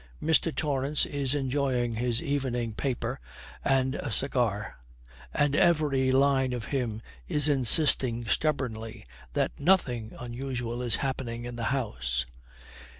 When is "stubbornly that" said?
8.25-9.59